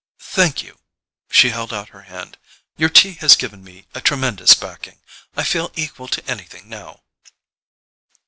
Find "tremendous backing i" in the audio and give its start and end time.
4.01-5.43